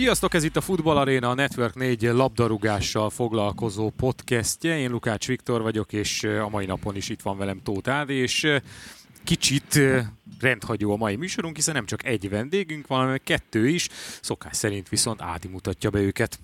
[0.00, 4.78] Sziasztok, ez itt a Futball Arena, a Network 4 labdarúgással foglalkozó podcastje.
[4.78, 8.46] Én Lukács Viktor vagyok, és a mai napon is itt van velem Tóth Ádi, és
[9.24, 9.80] kicsit
[10.40, 13.88] rendhagyó a mai műsorunk, hiszen nem csak egy vendégünk van, hanem kettő is,
[14.20, 15.50] szokás szerint viszont Ádi
[15.90, 16.38] be őket.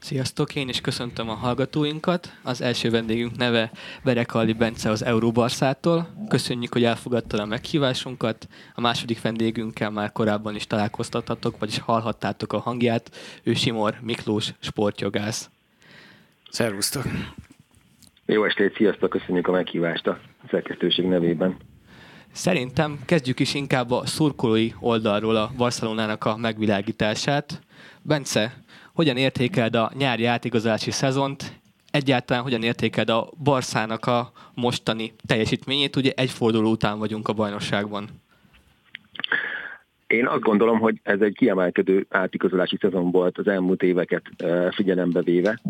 [0.00, 2.32] Sziasztok, én is köszöntöm a hallgatóinkat.
[2.42, 3.70] Az első vendégünk neve
[4.02, 6.08] Verekalli Bence az Euróbarszától.
[6.28, 8.48] Köszönjük, hogy elfogadta a meghívásunkat.
[8.74, 13.10] A második vendégünkkel már korábban is találkoztattatok, vagyis hallhattátok a hangját.
[13.42, 15.50] Ő Simor Miklós, sportjogász.
[16.50, 17.02] Szervusztok!
[18.26, 20.20] Jó estét, sziasztok, köszönjük a meghívást a
[20.50, 21.56] szerkesztőség nevében.
[22.32, 27.60] Szerintem kezdjük is inkább a szurkolói oldalról a Barcelonának a megvilágítását.
[28.02, 28.62] Bence,
[29.00, 36.12] hogyan értékeld a nyári átigazolási szezont, egyáltalán hogyan értékeld a Barszának a mostani teljesítményét, ugye
[36.16, 38.08] egy forduló után vagyunk a bajnokságban.
[40.06, 44.22] Én azt gondolom, hogy ez egy kiemelkedő átigazolási szezon volt az elmúlt éveket
[44.70, 45.60] figyelembe véve.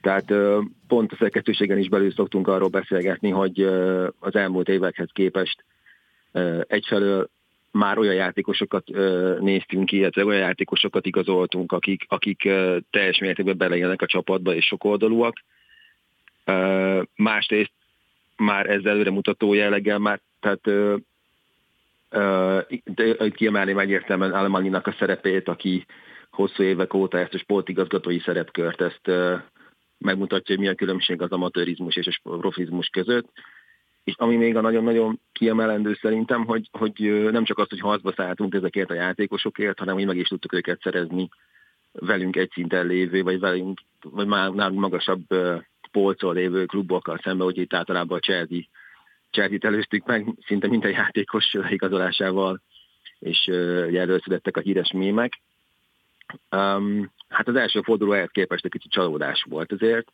[0.00, 0.32] Tehát
[0.88, 3.60] pont a szerkesztőségen is belül szoktunk arról beszélgetni, hogy
[4.18, 5.64] az elmúlt évekhez képest
[6.66, 7.30] egyfelől
[7.70, 13.56] már olyan játékosokat ö, néztünk ki, illetve olyan játékosokat igazoltunk, akik, akik ö, teljes mértékben
[13.56, 15.36] belejönnek a csapatba és sokoldalúak.
[16.44, 17.72] Ö, másrészt
[18.36, 20.96] már ezzel előre mutató jelleggel már, tehát ö,
[22.10, 22.60] ö,
[23.34, 25.86] kiemelném egyértelműen Alemaninak a szerepét, aki
[26.30, 29.36] hosszú évek óta ezt a sportigazgatói szerepkört, ezt ö,
[29.98, 33.28] megmutatja, hogy mi a különbség az amatőrizmus és a profizmus között
[34.10, 36.92] és ami még a nagyon-nagyon kiemelendő szerintem, hogy, hogy
[37.30, 40.80] nem csak az, hogy harcba szálltunk ezekért a játékosokért, hanem hogy meg is tudtuk őket
[40.82, 41.28] szerezni
[41.92, 45.22] velünk egy szinten lévő, vagy velünk, vagy már nálunk magasabb
[45.90, 48.58] polcol lévő klubokkal szemben, hogy itt általában a Chelsea,
[49.30, 52.60] Chelsea-t előztük meg, szinte minden játékos igazolásával,
[53.18, 53.46] és
[53.94, 55.40] előszülettek a híres mémek.
[56.50, 60.12] Um, hát az első forduló ehhez képest egy kicsit csalódás volt azért.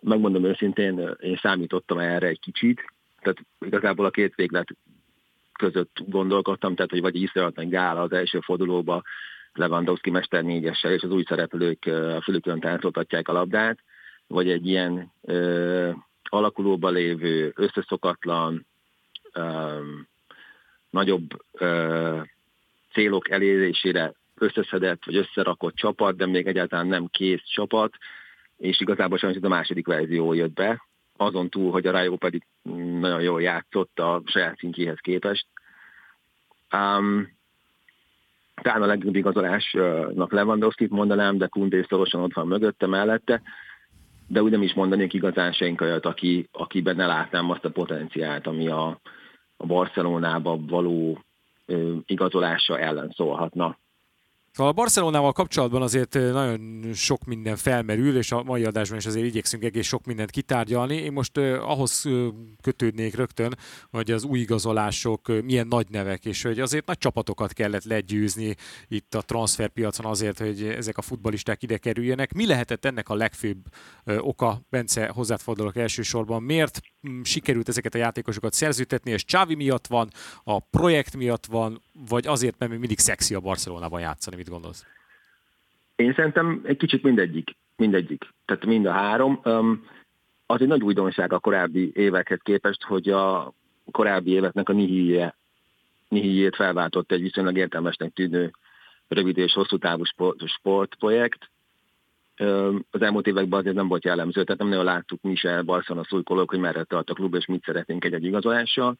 [0.00, 2.82] Megmondom őszintén, én számítottam erre egy kicsit,
[3.20, 4.68] tehát igazából a két véglet
[5.52, 9.02] között gondolkodtam, tehát hogy vagy Iszrael, meg Gála az első fordulóba
[9.52, 13.78] Lewandowski mester négyessel, és az új szereplők a fülükön táncoltatják a labdát,
[14.26, 15.90] vagy egy ilyen ö,
[16.22, 18.66] alakulóba lévő, összeszokatlan,
[19.32, 19.78] ö,
[20.90, 22.20] nagyobb ö,
[22.92, 27.94] célok elérésére összeszedett, vagy összerakott csapat, de még egyáltalán nem kész csapat,
[28.56, 30.87] és igazából sajnos a második verzió jött be,
[31.18, 32.42] azon túl, hogy a Rájó pedig
[33.00, 35.46] nagyon jól játszott a saját szintjéhez képest.
[36.72, 37.36] Um,
[38.62, 43.42] talán a legjobb igazolásnak Lewandowski-t mondanám, de Kundé szorosan ott van mögötte, mellette,
[44.26, 48.46] de úgy nem is mondanék igazán senki olyat, aki, akiben ne látnám azt a potenciált,
[48.46, 49.00] ami a,
[49.56, 51.24] a Barcelonába való
[51.66, 53.76] ö, igazolása ellen szólhatna.
[54.60, 59.64] A Barcelonával kapcsolatban azért nagyon sok minden felmerül, és a mai adásban is azért igyekszünk
[59.64, 60.96] egész sok mindent kitárgyalni.
[60.96, 62.04] Én most ahhoz
[62.62, 63.56] kötődnék rögtön,
[63.90, 68.54] hogy az új igazolások milyen nagy nevek, és hogy azért nagy csapatokat kellett legyőzni
[68.88, 72.32] itt a transferpiacon azért, hogy ezek a futbalisták ide kerüljenek.
[72.32, 73.58] Mi lehetett ennek a legfőbb
[74.04, 74.60] oka?
[74.70, 76.42] Bence, hozzád fordulok elsősorban.
[76.42, 76.80] Miért
[77.22, 79.10] sikerült ezeket a játékosokat szerződtetni?
[79.10, 80.08] És Csávi miatt van,
[80.44, 84.86] a projekt miatt van, vagy azért, mert még mindig szexi a Barcelonában játszani, mit gondolsz?
[85.96, 87.56] Én szerintem egy kicsit mindegyik.
[87.76, 88.24] Mindegyik.
[88.44, 89.40] Tehát mind a három.
[90.46, 93.52] Az egy nagy újdonság a korábbi évekhez képest, hogy a
[93.90, 95.36] korábbi éveknek a nihilje,
[96.08, 98.52] nihijét felváltott egy viszonylag értelmesnek tűnő
[99.08, 101.50] rövid és hosszú távú sport, sportprojekt.
[102.90, 106.50] Az elmúlt években azért nem volt jellemző, tehát nem nagyon láttuk mi se Barcelona szurkolók,
[106.50, 108.96] hogy merre tart a klub, és mit szeretnénk egy-egy igazolással.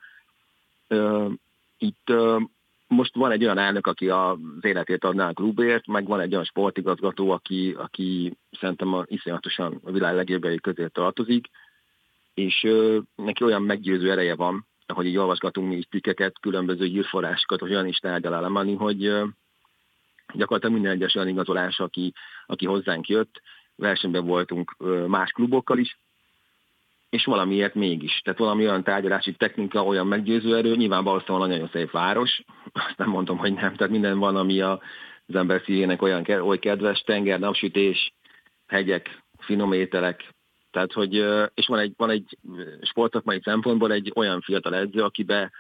[1.79, 2.13] Itt
[2.87, 6.45] most van egy olyan elnök, aki az életét adná a klubért, meg van egy olyan
[6.45, 11.47] sportigazgató, aki, aki szerintem iszonyatosan a világ legjobbjai közé tartozik,
[12.35, 12.67] és
[13.15, 17.87] neki olyan meggyőző ereje van, ahogy így olvasgatunk mi is tikkeket, különböző hírforrásokat, hogy olyan
[17.87, 18.35] is tárgyal
[18.75, 19.13] hogy
[20.35, 22.13] gyakorlatilag minden egyes olyan igazolás, aki,
[22.47, 23.43] aki hozzánk jött,
[23.77, 24.77] versenyben voltunk
[25.07, 25.99] más klubokkal is,
[27.09, 28.21] és valamiért mégis.
[28.25, 32.43] Tehát valami olyan tárgyalási technika, olyan meggyőző erő, nyilván Barcelona nagyon szép város,
[32.73, 34.81] azt nem mondom, hogy nem, tehát minden van, ami a,
[35.27, 38.13] az ember szívének olyan, oly kedves, tenger, napsütés,
[38.67, 40.37] hegyek, finom ételek,
[40.71, 41.15] tehát, hogy,
[41.55, 42.39] és van egy, van egy
[42.83, 45.51] sportokmai szempontból egy olyan fiatal edző, akibe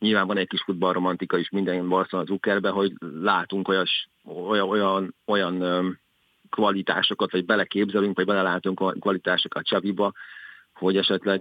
[0.00, 2.92] nyilván van egy kis futballromantika is minden Barcelona Zuckerbe, hogy
[3.22, 5.98] látunk olyas, olyan, olyan, olyan
[6.50, 10.12] kvalitásokat, vagy beleképzelünk, vagy belelátunk kvalitásokat Csaviba,
[10.72, 11.40] hogy esetleg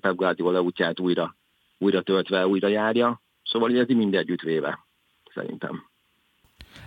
[0.00, 1.36] Pep Guardiola útját újra,
[1.78, 3.20] újra töltve, újra járja.
[3.44, 4.86] Szóval ez mind együtt véve,
[5.34, 5.86] szerintem.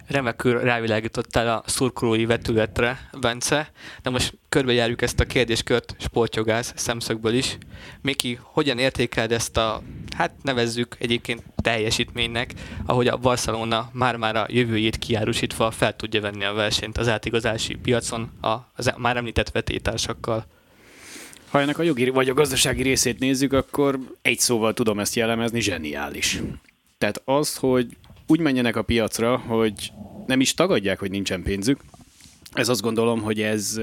[0.08, 3.72] remekül rávilágítottál a szurkolói vetületre, Bence,
[4.04, 7.58] de most körbejárjuk ezt a kérdéskört sportjogász szemszögből is.
[8.02, 9.82] Miki, hogyan értékeled ezt a,
[10.16, 12.54] hát nevezzük egyébként teljesítménynek,
[12.86, 18.32] ahogy a Barcelona már-már a jövőjét kiárusítva fel tudja venni a versenyt az átigazási piacon
[18.42, 20.46] a, az már említett vetétársakkal?
[21.50, 25.62] Ha ennek a jogi vagy a gazdasági részét nézzük, akkor egy szóval tudom ezt jellemezni,
[25.62, 26.42] zseniális.
[26.98, 27.98] Tehát az, hogy
[28.28, 29.92] úgy menjenek a piacra, hogy
[30.26, 31.80] nem is tagadják, hogy nincsen pénzük,
[32.54, 33.80] ez azt gondolom, hogy ez,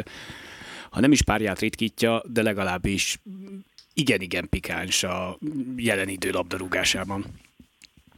[0.91, 3.21] ha nem is párját ritkítja, de legalábbis
[3.99, 5.39] igen-igen pikáns a
[5.77, 7.25] jelen idő labdarúgásában.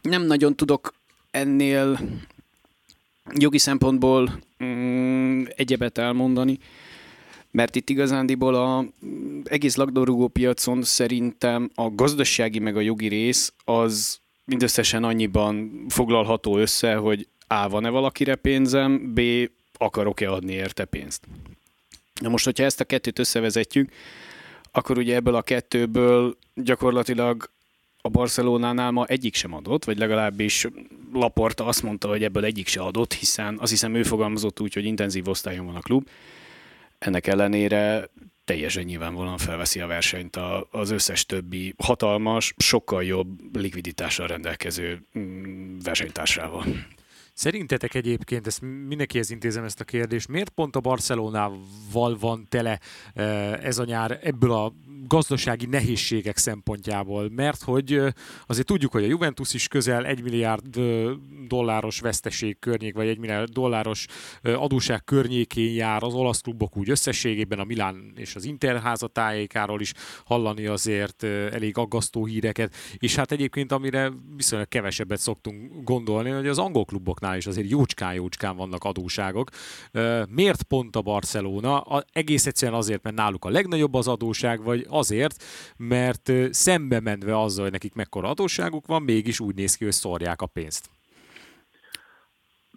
[0.03, 0.95] Nem nagyon tudok
[1.31, 2.01] ennél
[3.35, 6.59] jogi szempontból mm, egyebet elmondani,
[7.51, 8.85] mert itt igazándiból a
[9.45, 16.95] egész labdarúgó piacon szerintem a gazdasági meg a jogi rész az mindösszesen annyiban foglalható össze,
[16.95, 17.69] hogy A.
[17.69, 19.21] van-e valakire pénzem, B.
[19.79, 21.25] akarok-e adni érte pénzt.
[22.21, 23.93] Na most, hogyha ezt a kettőt összevezetjük,
[24.71, 27.51] akkor ugye ebből a kettőből gyakorlatilag
[28.03, 30.67] a Barcelonánál ma egyik sem adott, vagy legalábbis
[31.13, 34.85] Laporta azt mondta, hogy ebből egyik se adott, hiszen azt hiszem ő fogalmazott úgy, hogy
[34.85, 36.09] intenzív osztályon van a klub.
[36.99, 38.09] Ennek ellenére
[38.45, 40.39] teljesen nyilvánvalóan felveszi a versenyt
[40.71, 46.65] az összes többi hatalmas, sokkal jobb likviditással rendelkező mm, versenytársával.
[47.41, 52.81] Szerintetek egyébként, ezt mindenkihez intézem ezt a kérdést, miért pont a Barcelonával van tele
[53.15, 54.73] eh, ez a nyár ebből a
[55.07, 58.01] gazdasági nehézségek szempontjából, mert hogy
[58.47, 60.81] azért tudjuk, hogy a Juventus is közel 1 milliárd
[61.49, 64.07] dolláros veszteség környék, vagy 1 milliárd dolláros
[64.43, 69.93] adóság környékén jár az olasz klubok úgy összességében, a Milán és az Inter házatájékáról is
[70.25, 76.59] hallani azért elég aggasztó híreket, és hát egyébként amire viszonylag kevesebbet szoktunk gondolni, hogy az
[76.59, 79.49] angol kluboknál is azért jócskán-jócskán vannak adóságok.
[80.29, 81.85] Miért pont a Barcelona?
[82.13, 85.45] Egész egyszerűen azért, mert náluk a legnagyobb az adóság, vagy azért,
[85.77, 90.41] mert szembe menve azzal, hogy nekik mekkora adósságuk van, mégis úgy néz ki, hogy szórják
[90.43, 90.91] a pénzt.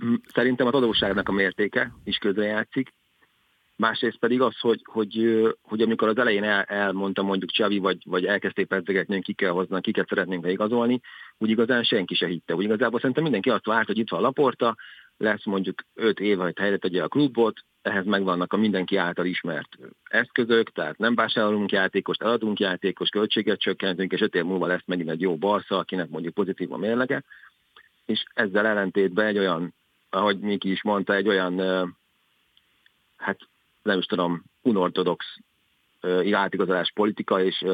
[0.06, 2.94] Mm, szerintem az adósságnak a mértéke is közrejátszik.
[3.75, 8.25] Másrészt pedig az, hogy, hogy, hogy amikor az elején el, elmondta mondjuk Csavi, vagy, vagy
[8.25, 11.00] elkezdték pedzegetni, hogy ki kell hozni, kiket szeretnénk igazolni,
[11.38, 12.56] úgy igazán senki se hitte.
[12.56, 14.75] Úgy igazából szerintem mindenki azt várt, hogy itt van Laporta,
[15.18, 19.78] lesz mondjuk 5 év, hogy helyre tegye a klubot, ehhez megvannak a mindenki által ismert
[20.04, 25.10] eszközök, tehát nem vásárolunk játékost, eladunk játékos, költséget csökkentünk, és 5 év múlva lesz megint
[25.10, 27.24] egy jó barsza, akinek mondjuk pozitív a mérlege,
[28.06, 29.74] és ezzel ellentétben egy olyan,
[30.10, 31.60] ahogy Miki is mondta, egy olyan,
[33.18, 33.40] hát
[33.82, 35.26] nem is tudom, unortodox
[36.32, 37.66] átigazolás politika, és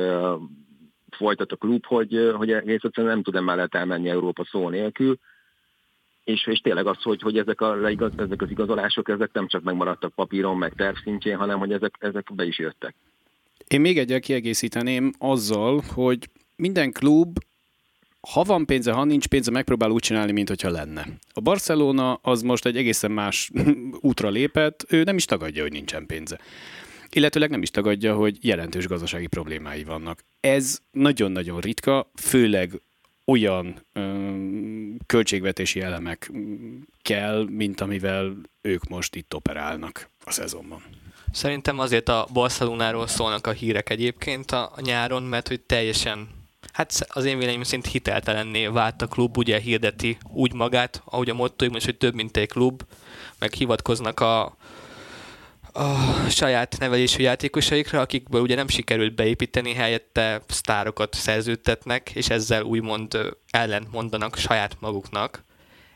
[1.10, 5.18] folytat a klub, hogy, hogy egész egyszerűen nem tud emellett elmenni Európa szó nélkül,
[6.24, 9.64] és, és tényleg az, hogy, hogy ezek, a, leigaz, ezek az igazolások, ezek nem csak
[9.64, 12.96] megmaradtak papíron, meg terv szintjén, hanem hogy ezek, ezek be is jöttek.
[13.68, 17.38] Én még egyet kiegészíteném azzal, hogy minden klub
[18.32, 21.08] ha van pénze, ha nincs pénze, megpróbál úgy csinálni, mint hogyha lenne.
[21.34, 23.52] A Barcelona az most egy egészen más
[24.10, 26.40] útra lépett, ő nem is tagadja, hogy nincsen pénze.
[27.12, 30.24] Illetőleg nem is tagadja, hogy jelentős gazdasági problémái vannak.
[30.40, 32.82] Ez nagyon-nagyon ritka, főleg
[33.30, 34.34] olyan ö,
[35.06, 36.32] költségvetési elemek
[37.02, 40.82] kell, mint amivel ők most itt operálnak a szezonban.
[41.32, 46.38] Szerintem azért a Barcelonáról szólnak a hírek egyébként a nyáron, mert hogy teljesen
[46.74, 51.34] Hát az én véleményem szerint hiteltelenné vált a klub, ugye hirdeti úgy magát, ahogy a
[51.34, 52.84] motto, most, hogy több mint egy klub,
[53.40, 54.56] meg hivatkoznak a,
[55.74, 63.18] a saját nevelésű játékosaikra, akikből ugye nem sikerült beépíteni, helyette sztárokat szerződtetnek, és ezzel úgymond
[63.50, 65.44] ellent mondanak saját maguknak.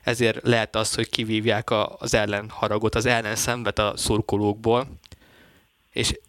[0.04, 4.88] Ezért lehet az, hogy kivívják az ellenharagot, az ellenszenvet a szurkolókból.
[5.92, 6.20] És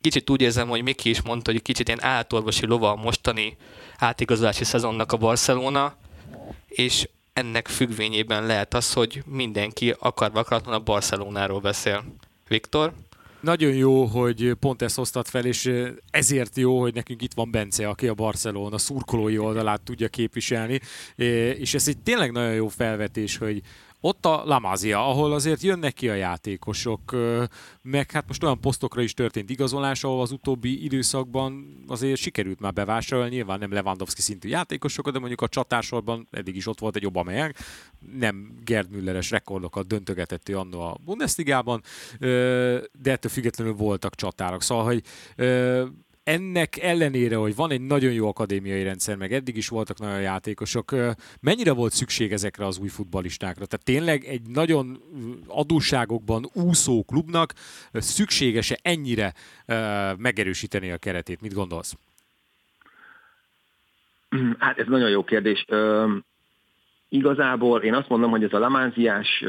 [0.00, 3.56] kicsit úgy érzem, hogy Miki is mondta, hogy kicsit ilyen átorvosi lova a mostani
[3.98, 5.96] átigazolási szezonnak a Barcelona,
[6.68, 12.04] és ennek függvényében lehet az, hogy mindenki akarva akaratlan a Barcelonáról beszél.
[12.48, 12.92] Viktor?
[13.40, 15.72] Nagyon jó, hogy pont ezt hoztad fel, és
[16.10, 20.80] ezért jó, hogy nekünk itt van Bence, aki a Barcelona szurkolói oldalát tudja képviselni,
[21.58, 23.62] és ez egy tényleg nagyon jó felvetés, hogy
[24.04, 27.16] ott a Lamazia, ahol azért jönnek ki a játékosok,
[27.82, 32.72] meg hát most olyan posztokra is történt igazolás, ahol az utóbbi időszakban azért sikerült már
[32.72, 37.04] bevásárolni, nyilván nem Lewandowski szintű játékosokat, de mondjuk a csatársorban eddig is ott volt egy
[37.04, 37.52] Aubameyang,
[38.18, 41.82] nem Gerd Mülleres rekordokat döntögetett annó a Bundesligában,
[42.18, 44.62] de ettől függetlenül voltak csatárok.
[44.62, 45.02] Szóval, hogy
[46.24, 50.94] ennek ellenére, hogy van egy nagyon jó akadémiai rendszer, meg eddig is voltak nagyon játékosok,
[51.40, 53.66] mennyire volt szükség ezekre az új futballistákra?
[53.66, 55.02] Tehát tényleg egy nagyon
[55.46, 57.52] adósságokban úszó klubnak
[57.92, 59.32] szükséges-e ennyire
[60.16, 61.40] megerősíteni a keretét?
[61.40, 61.96] Mit gondolsz?
[64.58, 65.64] Hát ez nagyon jó kérdés.
[67.08, 69.44] Igazából én azt mondom, hogy ez a lamánziás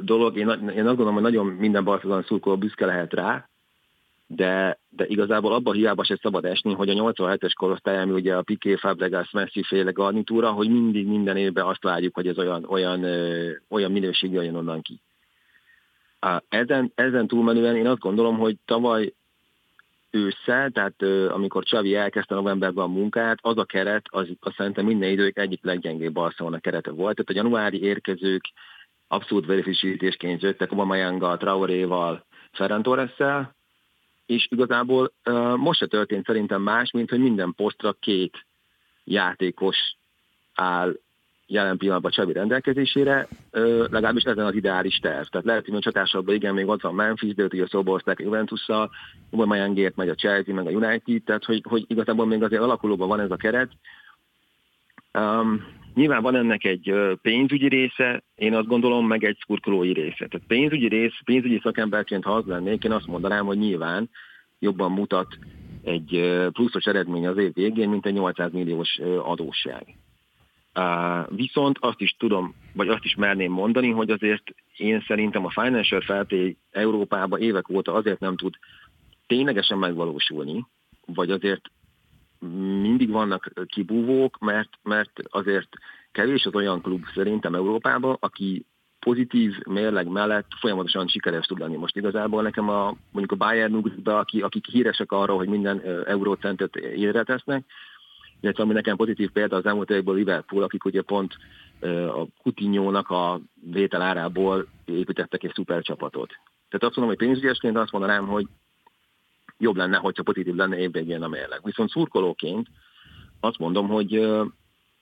[0.00, 3.48] dolog, én, én azt gondolom, hogy nagyon minden Barcelona szurkoló büszke lehet rá,
[4.30, 8.42] de, de igazából abban hiába se szabad esni, hogy a 87-es korosztály, ami ugye a
[8.42, 13.04] Piqué, Fabregas, Messi féle garnitúra, hogy mindig minden évben azt várjuk, hogy ez olyan, olyan,
[13.68, 15.00] olyan minőség jön onnan ki.
[16.48, 19.12] Ezen, ezen túlmenően én azt gondolom, hogy tavaly
[20.10, 25.10] ősszel, tehát amikor Csavi elkezdte novemberben a munkát, az a keret, az, az szerintem minden
[25.10, 27.16] idők egyik leggyengébb Barcelona kerete volt.
[27.16, 28.42] Tehát a januári érkezők
[29.06, 33.56] abszolút verifisítésként jöttek Aubameyanggal, Traoréval, Ferran Torres-szel,
[34.28, 35.12] és igazából
[35.56, 38.46] most se történt szerintem más, mint hogy minden posztra két
[39.04, 39.76] játékos
[40.54, 40.96] áll
[41.46, 43.28] jelen pillanatban Csavi rendelkezésére,
[43.90, 45.26] legalábbis ezen az ideális terv.
[45.26, 48.90] Tehát lehet, hogy a csatásokban igen, még ott van Memphis, de ugye szóborozták a Juventus-szal,
[49.30, 53.20] Mayangért megy a Chelsea, meg a United, tehát hogy, hogy igazából még azért alakulóban van
[53.20, 53.70] ez a keret.
[55.12, 55.66] Um,
[55.98, 60.26] Nyilván van ennek egy pénzügyi része, én azt gondolom, meg egy szurkolói része.
[60.26, 64.10] Tehát pénzügyi rész, pénzügyi szakemberként, ha az lennék, én azt mondanám, hogy nyilván
[64.58, 65.38] jobban mutat
[65.82, 69.96] egy pluszos eredmény az év végén, mint egy 800 milliós adósság.
[71.28, 74.42] Viszont azt is tudom, vagy azt is merném mondani, hogy azért
[74.76, 78.54] én szerintem a Financial Play Európában évek óta azért nem tud
[79.26, 80.66] ténylegesen megvalósulni,
[81.06, 81.62] vagy azért
[82.82, 85.68] mindig vannak kibúvók, mert, mert azért
[86.12, 88.66] kevés az olyan klub szerintem Európában, aki
[88.98, 91.76] pozitív mérleg mellett folyamatosan sikeres tud lenni.
[91.76, 96.76] Most igazából nekem a, mondjuk a Bayern be, aki, akik híresek arról, hogy minden eurócentet
[96.76, 97.64] érre tesznek,
[98.40, 101.36] illetve ami nekem pozitív példa az elmúlt évekből Liverpool, akik ugye pont
[102.08, 103.40] a Coutinho-nak a
[103.70, 106.28] vétel árából építettek egy szuper csapatot.
[106.68, 108.46] Tehát azt mondom, hogy pénzügyesként azt mondanám, hogy
[109.58, 111.60] jobb lenne, hogyha pozitív lenne évvégén a mérleg.
[111.62, 112.66] Viszont szurkolóként
[113.40, 114.14] azt mondom, hogy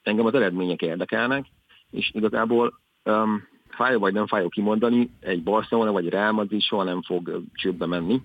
[0.03, 1.47] engem az eredmények érdekelnek,
[1.91, 7.03] és igazából um, fájó vagy nem fájó kimondani, egy Barcelona vagy Real Madrid soha nem
[7.03, 8.23] fog csőbbe menni.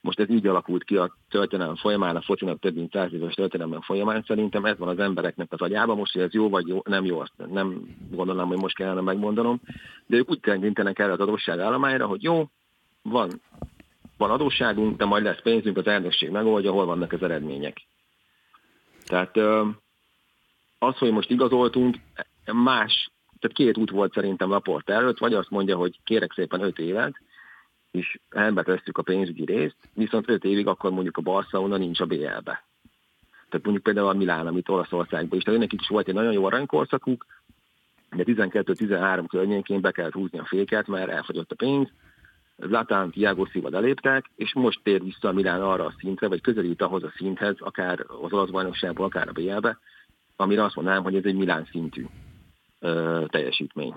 [0.00, 3.80] Most ez így alakult ki a történelem folyamán, a focinak több mint száz éves történelem
[3.80, 4.24] folyamán.
[4.26, 5.96] Szerintem ez van az embereknek az agyában.
[5.96, 9.60] Most, hogy ez jó vagy jó, nem jó, azt nem gondolom, hogy most kellene megmondanom.
[10.06, 12.48] De ők úgy tekintenek el az adósság állomára, hogy jó,
[13.02, 13.40] van
[14.16, 17.86] van adósságunk, de majd lesz pénzünk, az elnökség megoldja, hol vannak az eredmények.
[19.04, 19.36] Tehát
[20.78, 21.96] az, hogy most igazoltunk,
[22.52, 26.78] más, tehát két út volt szerintem laport előtt, vagy azt mondja, hogy kérek szépen öt
[26.78, 27.14] évet,
[27.90, 32.06] és elbe tesszük a pénzügyi részt, viszont öt évig akkor mondjuk a Barcelona nincs a
[32.06, 32.64] BL-be.
[33.48, 36.44] Tehát mondjuk például a Milán, amit Olaszországban is, tehát nekik is volt egy nagyon jó
[36.44, 37.26] aranykorszakuk,
[38.10, 41.88] de 12-13 környékén be kellett húzni a féket, mert elfogyott a pénz,
[42.58, 46.82] Zlatán, Tiago Silva eléptek, és most tér vissza a Milán arra a szintre, vagy közelít
[46.82, 49.78] ahhoz a szinthez, akár az olasz bajnokságból, akár a BL-be,
[50.36, 52.06] amire azt mondanám, hogy ez egy Milán szintű
[52.80, 53.94] ö, teljesítmény.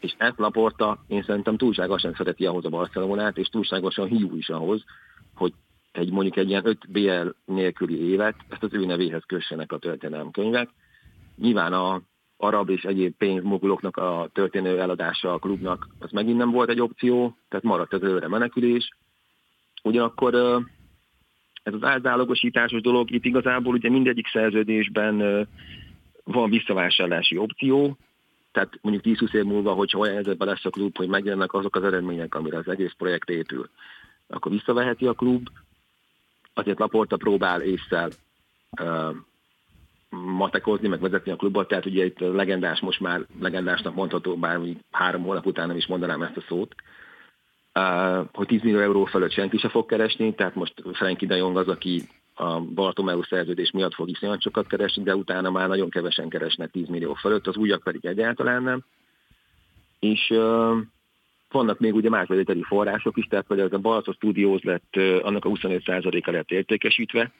[0.00, 4.84] És ezt Laporta én szerintem túlságosan szereti ahhoz a Barcelonát, és túlságosan hiú is ahhoz,
[5.34, 5.52] hogy
[5.92, 10.68] egy mondjuk egy ilyen 5 BL nélküli évet, ezt az ő nevéhez kössenek a történelemkönyvek.
[11.36, 12.02] Nyilván a
[12.40, 17.36] arab és egyéb pénzmoguloknak a történő eladása a klubnak, az megint nem volt egy opció,
[17.48, 18.88] tehát maradt az előre menekülés.
[19.82, 20.34] Ugyanakkor
[21.62, 25.48] ez az átzálogosításos dolog, itt igazából ugye mindegyik szerződésben
[26.24, 27.96] van visszavásárlási opció,
[28.52, 31.84] tehát mondjuk 10-20 év múlva, hogyha olyan helyzetben lesz a klub, hogy megjelennek azok az
[31.84, 33.68] eredmények, amire az egész projekt épül,
[34.26, 35.48] akkor visszaveheti a klub,
[36.54, 38.10] azért Laporta próbál észszel
[40.10, 45.22] matekozni, meg vezetni a klubot, tehát ugye itt legendás, most már legendásnak mondható, bár három
[45.22, 46.74] hónap után nem is mondanám ezt a szót,
[48.32, 51.68] hogy 10 millió euró fölött senki se fog keresni, tehát most Frankie de Jong az,
[51.68, 52.02] aki
[52.34, 56.88] a Bartomeu szerződés miatt fog iszonyat sokat keresni, de utána már nagyon kevesen keresnek 10
[56.88, 58.84] millió fölött, az újak pedig egyáltalán nem.
[59.98, 60.76] És uh,
[61.50, 65.44] vannak még ugye más vezeteli források is, tehát például ez a Balco Studios lett, annak
[65.44, 67.32] a 25%-a lett értékesítve,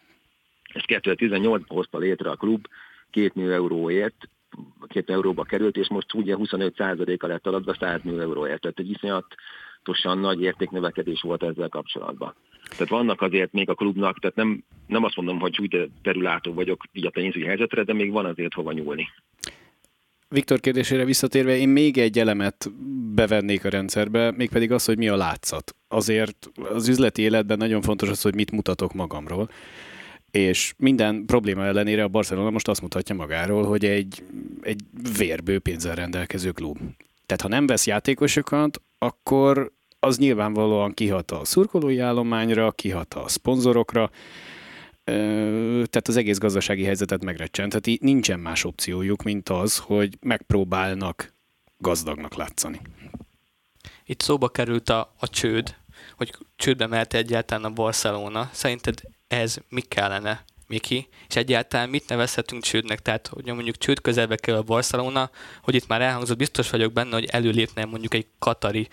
[0.72, 2.66] ezt 2018-ban hozta létre a klub,
[3.10, 4.28] 2 millió euróért,
[4.88, 8.60] 2 euróba került, és most ugye 25%-a lett aladva 100 millió euróért.
[8.60, 12.34] Tehát egy iszonyatosan nagy értéknövekedés volt ezzel kapcsolatban.
[12.70, 16.84] Tehát vannak azért még a klubnak, tehát nem, nem azt mondom, hogy úgy terülátó vagyok
[16.92, 19.08] így a pénzügyi helyzetre, de még van azért hova nyúlni.
[20.28, 22.70] Viktor kérdésére visszatérve, én még egy elemet
[23.14, 25.74] bevennék a rendszerbe, mégpedig az, hogy mi a látszat.
[25.88, 29.50] Azért az üzleti életben nagyon fontos az, hogy mit mutatok magamról
[30.30, 34.22] és minden probléma ellenére a Barcelona most azt mutatja magáról, hogy egy,
[34.62, 34.80] egy
[35.18, 36.78] vérbő pénzzel rendelkező klub.
[37.26, 44.10] Tehát ha nem vesz játékosokat, akkor az nyilvánvalóan kihat a szurkolói állományra, kihat a szponzorokra,
[45.04, 47.80] tehát az egész gazdasági helyzetet megrecsent.
[47.80, 51.34] Tehát nincsen más opciójuk, mint az, hogy megpróbálnak
[51.78, 52.80] gazdagnak látszani.
[54.04, 55.76] Itt szóba került a, a csőd,
[56.20, 58.50] hogy csődbe mehet egyáltalán a Barcelona.
[58.52, 61.08] Szerinted ez mi kellene, Miki?
[61.28, 63.00] És egyáltalán mit nevezhetünk csődnek?
[63.02, 65.30] Tehát, hogy mondjuk csőd közelbe kell a Barcelona,
[65.62, 68.88] hogy itt már elhangzott, biztos vagyok benne, hogy előlépne mondjuk egy katari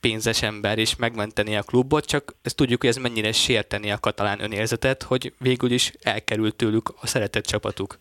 [0.00, 4.42] pénzes ember és megmenteni a klubot, csak ezt tudjuk, hogy ez mennyire sérteni a katalán
[4.42, 7.98] önérzetet, hogy végül is elkerült tőlük a szeretett csapatuk.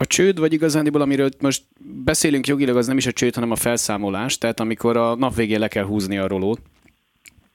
[0.00, 1.62] A csőd, vagy igazándiból, amiről most
[2.04, 5.58] beszélünk jogilag, az nem is a csőd, hanem a felszámolás, tehát amikor a nap végén
[5.58, 6.60] le kell húzni a rolót.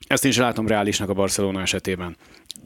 [0.07, 2.17] Ezt is látom reálisnak a Barcelona esetében.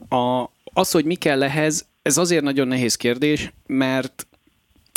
[0.09, 4.27] A, az, hogy mi kell ehhez, ez azért nagyon nehéz kérdés, mert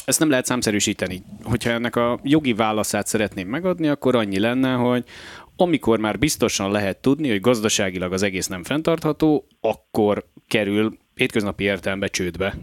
[0.04, 1.22] ezt nem lehet számszerűsíteni.
[1.42, 5.04] Hogyha ennek a jogi válaszát szeretném megadni, akkor annyi lenne, hogy
[5.56, 12.06] amikor már biztosan lehet tudni, hogy gazdaságilag az egész nem fenntartható, akkor kerül hétköznapi értelembe
[12.06, 12.56] csődbe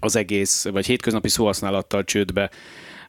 [0.00, 2.50] az egész, vagy hétköznapi szóhasználattal csődbe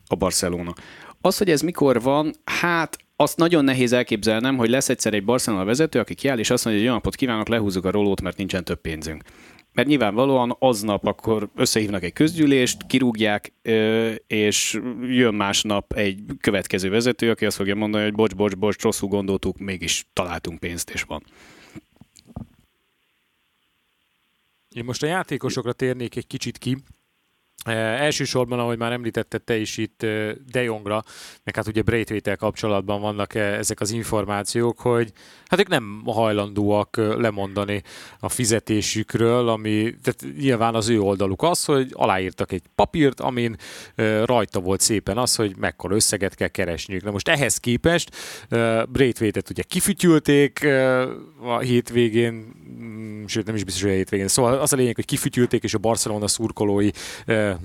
[0.08, 0.74] a Barcelona.
[1.22, 5.64] Az, hogy ez mikor van, hát azt nagyon nehéz elképzelnem, hogy lesz egyszer egy Barcelona
[5.64, 8.64] vezető, aki kiáll, és azt mondja, hogy jó napot kívánok, lehúzzuk a rolót, mert nincsen
[8.64, 9.24] több pénzünk.
[9.74, 13.54] Mert nyilvánvalóan aznap akkor összehívnak egy közgyűlést, kirúgják,
[14.28, 19.10] és jön másnap egy következő vezető, aki azt fogja mondani, hogy bocs, bocs, bocs, rosszul
[19.10, 21.24] gondoltuk, mégis találtunk pénzt, és van.
[24.76, 26.78] Én most a játékosokra térnék egy kicsit ki.
[27.66, 30.06] Elsősorban, ahogy már említetted te is itt
[30.52, 31.04] De Jongra,
[31.44, 35.12] meg hát ugye braithwaite kapcsolatban vannak ezek az információk, hogy
[35.46, 37.84] hát ők nem hajlandóak lemondani
[38.20, 43.56] a fizetésükről, ami tehát nyilván az ő oldaluk az, hogy aláírtak egy papírt, amin
[44.24, 47.04] rajta volt szépen az, hogy mekkora összeget kell keresniük.
[47.04, 48.16] Na most ehhez képest
[48.90, 50.66] Braithwaite-et ugye kifütyülték
[51.42, 54.28] a hétvégén, mm, sőt nem is biztos, hogy a hétvégén.
[54.28, 56.90] Szóval az a lényeg, hogy kifütyülték, és a Barcelona szurkolói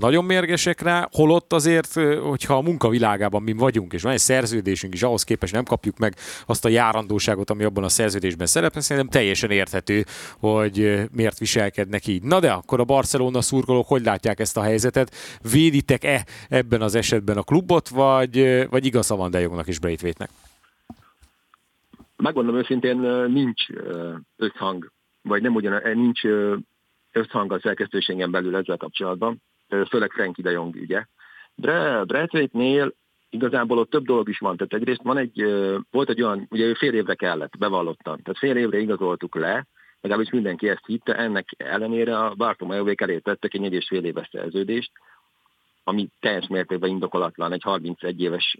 [0.00, 5.02] nagyon mérgesek rá, holott azért, hogyha a munkavilágában mi vagyunk, és van egy szerződésünk is,
[5.02, 6.14] ahhoz képest nem kapjuk meg
[6.46, 10.04] azt a járandóságot, ami abban a szerződésben szerepel, szerintem teljesen érthető,
[10.38, 12.22] hogy miért viselkednek így.
[12.22, 15.14] Na de akkor a Barcelona szurkolók hogy látják ezt a helyzetet?
[15.52, 20.30] Véditek-e ebben az esetben a klubot, vagy, vagy igaza van De Jongnak és Braithwaite-nek?
[22.16, 22.96] Megmondom őszintén,
[23.28, 23.66] nincs
[24.36, 24.92] összhang,
[25.22, 26.20] vagy nem ugyan, nincs
[27.12, 31.06] összhang a szerkesztőségen belül ezzel kapcsolatban főleg Frankie de ügye.
[31.54, 32.92] De Braithwaite-nél
[33.30, 34.56] igazából ott több dolog is van.
[34.56, 35.42] Tehát egyrészt van egy,
[35.90, 38.22] volt egy olyan, ugye ő fél évre kellett, bevallottan.
[38.22, 39.66] Tehát fél évre igazoltuk le,
[40.00, 44.90] legalábbis mindenki ezt hitte, ennek ellenére a Bartomejóvék elé tettek egy és fél éves szerződést,
[45.84, 48.56] ami teljes mértékben indokolatlan egy 31 éves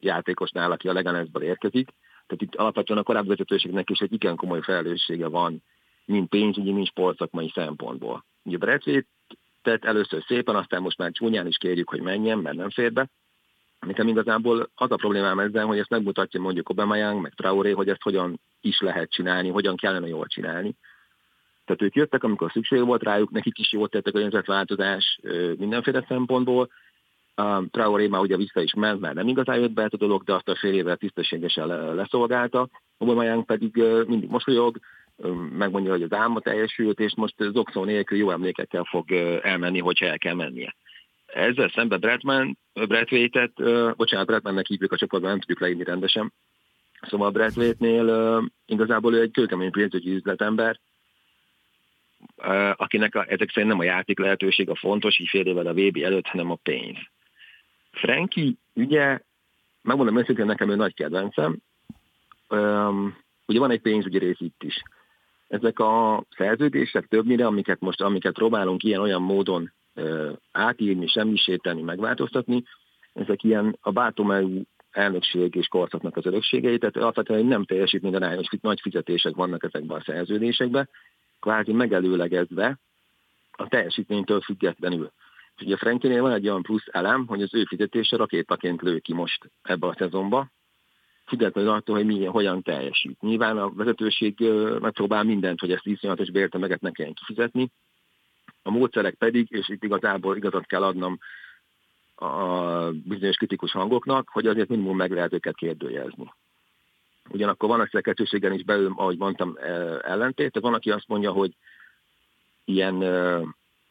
[0.00, 1.88] játékosnál, aki a Leganezből érkezik.
[2.26, 5.62] Tehát itt alapvetően a korábbi vezetőségnek is egy igen komoly felelőssége van,
[6.04, 8.24] mind pénzügyi, mind sportszakmai szempontból.
[8.42, 9.08] Ugye Braithwaite
[9.68, 13.08] tett először szépen, aztán most már csúnyán is kérjük, hogy menjen, mert nem fér be.
[13.80, 18.02] Nekem igazából az a problémám ezzel, hogy ezt megmutatja mondjuk Young, meg Traoré, hogy ezt
[18.02, 20.74] hogyan is lehet csinálni, hogyan kellene jól csinálni.
[21.64, 25.20] Tehát ők jöttek, amikor szükség volt rájuk, nekik is jót tettek a környezetváltozás
[25.56, 26.70] mindenféle szempontból.
[27.34, 30.34] A Traoré már ugye vissza is ment, mert nem igazán jött be a dolog, de
[30.34, 32.68] azt a fél évvel tisztességesen leszolgálta.
[32.98, 34.78] Aubameyang pedig mindig mosolyog,
[35.52, 40.18] megmondja, hogy az álma teljesült, és most zokszó nélkül jó emlékekkel fog elmenni, hogyha el
[40.18, 40.74] kell mennie.
[41.26, 43.52] Ezzel szemben Bradman, Bradwaite-et,
[43.96, 46.32] bocsánat, Bradmannek hívjuk a csoportban, nem tudjuk leírni rendesen.
[47.00, 50.80] Szóval Bradwaite-nél igazából ő egy kőkemény pénzügyi üzletember,
[52.76, 55.96] akinek a, ezek szerint nem a játék lehetőség a fontos, így fél évvel a VB
[55.96, 56.98] előtt, hanem a pénz.
[57.90, 59.20] Franki ügye,
[59.82, 61.58] megmondom őszintén, nekem ő nagy kedvencem.
[62.48, 64.82] Um, ugye van egy pénzügyi rész itt is
[65.48, 72.62] ezek a szerződések többnyire, amiket most, amiket próbálunk ilyen-olyan módon ö, átírni, semmisíteni, megváltoztatni,
[73.12, 78.46] ezek ilyen a Bátomeu elnökség és korszaknak az örökségei, tehát alapvetően nem teljesít minden arányos
[78.60, 80.88] nagy fizetések vannak ezekben a szerződésekben,
[81.40, 82.78] kvázi megelőlegezve
[83.50, 85.12] a teljesítménytől függetlenül.
[85.56, 89.14] És ugye Frankinél van egy olyan plusz elem, hogy az ő fizetése rakétaként lő ki
[89.14, 90.50] most ebbe a szezonba,
[91.28, 93.20] függetlenül attól, hogy milyen, hogyan teljesít.
[93.20, 94.38] Nyilván a vezetőség
[94.80, 97.70] megpróbál mindent, hogy ezt iszonyatos bértemeget ne kelljen kifizetni.
[98.62, 101.18] A módszerek pedig, és itt igazából igazat kell adnom
[102.14, 106.32] a bizonyos kritikus hangoknak, hogy azért minimum meg lehet őket kérdőjelezni.
[107.30, 109.56] Ugyanakkor van a szerkesztőségen is belül, ahogy mondtam,
[110.02, 110.52] ellentét.
[110.52, 111.56] Tehát van, aki azt mondja, hogy
[112.64, 113.04] ilyen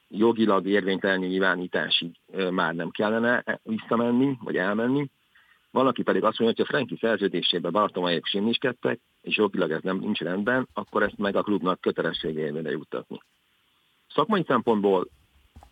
[0.09, 2.15] jogilag érvénytelen nyilvánításig
[2.51, 5.09] már nem kellene visszamenni, vagy elmenni.
[5.71, 10.19] Valaki pedig azt mondja, hogy ha Franki szerződésében Bartomaiék simmiskedtek, és jogilag ez nem nincs
[10.19, 13.21] rendben, akkor ezt meg a klubnak kötelességére juttatni.
[14.07, 15.07] Szakmai szempontból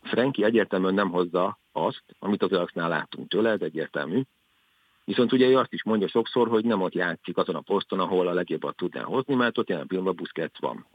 [0.02, 4.22] Franki egyértelműen nem hozza azt, amit az Ajaxnál láttunk tőle, ez egyértelmű.
[5.06, 8.28] Viszont ugye ő azt is mondja sokszor, hogy nem ott játszik azon a poszton, ahol
[8.28, 10.86] a legjobbat tudná hozni, mert ott jelen pillanatban Busquets van.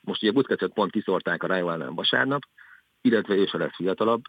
[0.00, 2.42] Most ugye Busquetset pont kiszorták a Rayo ellen vasárnap,
[3.00, 4.22] illetve ő se lesz fiatalabb.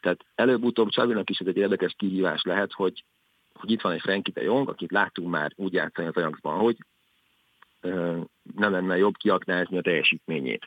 [0.00, 3.04] Tehát előbb-utóbb Csavinak is ez egy érdekes kihívás lehet, hogy,
[3.58, 6.76] hogy itt van egy Frankie de Jong, akit láttunk már úgy játszani az Ajaxban, hogy
[8.54, 10.66] nem lenne jobb kiaknázni a teljesítményét.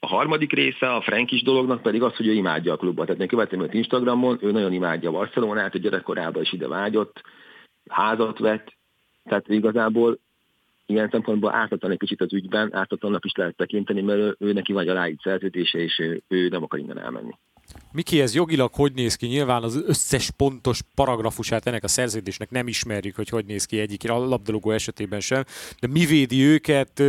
[0.00, 3.06] A harmadik része a Frankis dolognak pedig az, hogy ő imádja a klubot.
[3.06, 7.22] Tehát én követem őt Instagramon, ő nagyon imádja Barcelonát, a gyerekkorában is ide vágyott,
[7.88, 8.76] házat vett,
[9.24, 10.18] tehát igazából
[10.86, 14.72] ilyen szempontból ártatlan egy kicsit az ügyben, ártatlannak is lehet tekinteni, mert ő, ő neki
[14.72, 17.34] vagy aláírt szerződése, és ő, ő nem akar innen elmenni.
[17.92, 19.26] Miki, ez jogilag hogy néz ki?
[19.26, 24.06] Nyilván az összes pontos paragrafusát ennek a szerződésnek nem ismerjük, hogy hogy néz ki egyik
[24.06, 25.44] labdarúgó esetében sem,
[25.80, 27.02] de mi védi őket,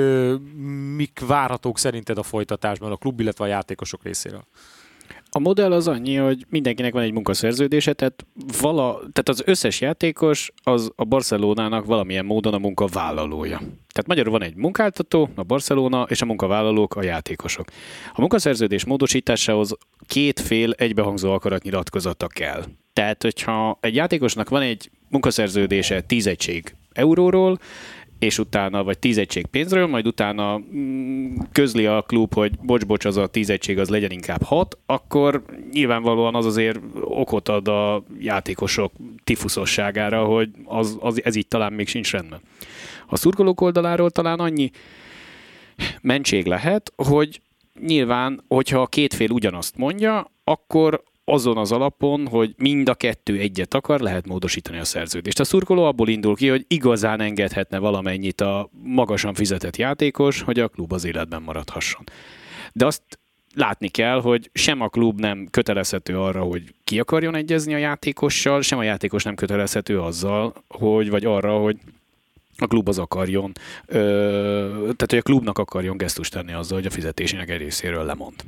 [0.95, 4.45] mik várhatók szerinted a folytatásban a klub, illetve a játékosok részéről?
[5.35, 8.25] A modell az annyi, hogy mindenkinek van egy munkaszerződése, tehát,
[8.61, 13.57] vala, tehát az összes játékos az a Barcelonának valamilyen módon a munkavállalója.
[13.57, 17.65] Tehát magyarul van egy munkáltató, a Barcelona, és a munkavállalók, a játékosok.
[18.13, 22.63] A munkaszerződés módosításához két fél egybehangzó akaratnyilatkozata kell.
[22.93, 27.59] Tehát, hogyha egy játékosnak van egy munkaszerződése 10 egység euróról,
[28.25, 33.17] és utána, vagy tíz egység pénzről, majd utána mm, közli a klub, hogy bocs-bocs, az
[33.17, 38.91] a tíz egység az legyen inkább hat, akkor nyilvánvalóan az azért okot ad a játékosok
[39.23, 42.39] tifuszosságára, hogy az, az, ez így talán még sincs rendben.
[43.07, 44.71] A szurkolók oldaláról talán annyi
[46.01, 47.41] mentség lehet, hogy
[47.79, 53.39] nyilván, hogyha a két fél ugyanazt mondja, akkor azon az alapon, hogy mind a kettő
[53.39, 55.39] egyet akar, lehet módosítani a szerződést.
[55.39, 60.67] A szurkoló abból indul ki, hogy igazán engedhetne valamennyit a magasan fizetett játékos, hogy a
[60.67, 62.03] klub az életben maradhasson.
[62.73, 63.01] De azt
[63.55, 68.61] látni kell, hogy sem a klub nem kötelezhető arra, hogy ki akarjon egyezni a játékossal,
[68.61, 71.77] sem a játékos nem kötelezhető azzal, hogy, vagy arra, hogy
[72.57, 73.51] a klub az akarjon,
[73.85, 73.97] ö,
[74.69, 78.43] tehát hogy a klubnak akarjon gesztust tenni azzal, hogy a fizetésének egy részéről lemond.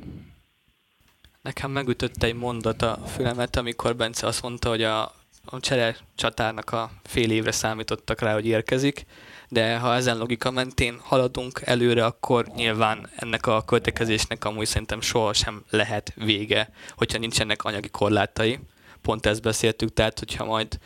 [1.48, 5.02] Nekem megütött egy mondat a fülemet, amikor Bence azt mondta, hogy a,
[5.44, 9.06] a csere csatárnak a fél évre számítottak rá, hogy érkezik,
[9.48, 15.64] de ha ezen logika mentén haladunk előre, akkor nyilván ennek a költekezésnek amúgy szerintem sohasem
[15.70, 18.58] lehet vége, hogyha nincsenek anyagi korlátai.
[19.02, 20.78] Pont ezt beszéltük, tehát hogyha majd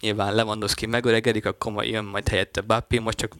[0.00, 3.36] nyilván Lewandowski megöregedik, akkor majd jön majd helyette Bappi, most csak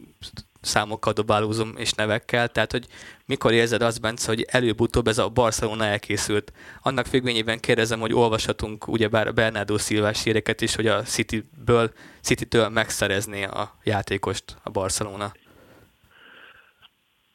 [0.61, 2.87] számokkal dobálózom és nevekkel, tehát hogy
[3.27, 6.53] mikor érzed azt, Bence, hogy előbb-utóbb ez a Barcelona elkészült.
[6.83, 13.44] Annak függvényében kérdezem, hogy olvashatunk ugyebár Bernardo Szilvás híreket is, hogy a City-ből, City-től megszerezné
[13.44, 15.33] a játékost a Barcelona.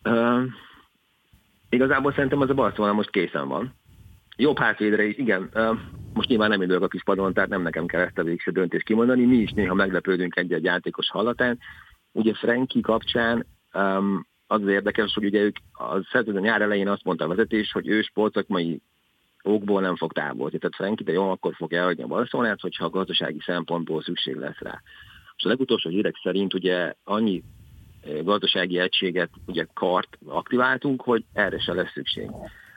[0.04, 0.42] Uh,
[1.70, 3.74] igazából szerintem az a Barcelona most készen van.
[4.38, 5.50] Jobb hátvédre is, igen.
[5.54, 5.78] Uh,
[6.14, 8.86] most nyilván nem ülök a kis padon, tehát nem nekem kell ezt a végső döntést
[8.86, 9.26] kimondani.
[9.26, 11.60] Mi is néha meglepődünk egy-egy játékos hallatán.
[12.16, 17.04] Ugye Frenki kapcsán um, az, az érdekes, hogy ugye ők a szerződő nyár elején azt
[17.04, 18.82] mondta a vezetés, hogy ő sportszakmai
[19.42, 20.58] okból nem fog távolni.
[20.58, 24.60] Tehát Frenki de jó, akkor fog elhagyni a Barcelonát, hogyha a gazdasági szempontból szükség lesz
[24.60, 24.82] rá.
[25.38, 27.44] És a legutolsó hírek szerint ugye annyi
[28.04, 32.30] e, gazdasági egységet, ugye kart aktiváltunk, hogy erre se lesz szükség.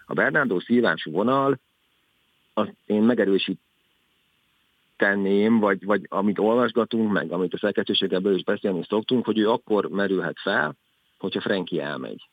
[0.06, 1.58] A Bernardo szívás vonal,
[2.54, 3.60] azt én megerősít,
[4.98, 9.88] tenném, vagy, vagy amit olvasgatunk, meg amit a szerkesztőségebből is beszélni szoktunk, hogy ő akkor
[9.88, 10.74] merülhet fel,
[11.18, 12.28] hogyha Frenki elmegy.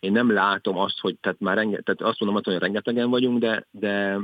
[0.00, 3.66] Én nem látom azt, hogy, tehát már renge, tehát azt mondom, hogy rengetegen vagyunk, de,
[3.70, 4.18] de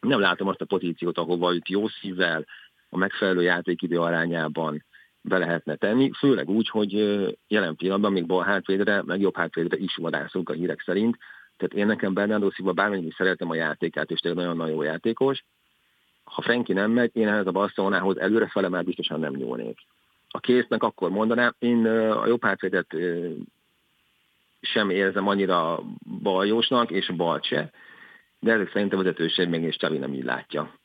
[0.00, 2.44] nem látom azt a pozíciót, ahova itt jó szívvel,
[2.88, 4.84] a megfelelő játékidő arányában
[5.20, 6.92] be lehetne tenni, főleg úgy, hogy
[7.48, 11.18] jelen pillanatban még bal hátvédre, meg jobb hátvédre is vadászunk a hírek szerint.
[11.56, 15.44] Tehát én nekem Bernardo Silva bármennyire szeretem a játékát, és tényleg nagyon-nagyon jó játékos,
[16.30, 19.78] ha Frenki nem megy, én ehhez a Barcelonához előrefele már biztosan nem nyúlnék.
[20.28, 22.96] A késznek akkor mondanám, én a jobb hátvédet
[24.60, 25.82] sem érzem annyira
[26.22, 27.70] baljósnak, és bal se,
[28.38, 30.79] de ezek szerint a vezetőség még és Csavi nem így látja.